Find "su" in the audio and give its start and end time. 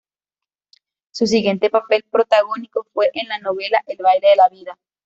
1.11-1.27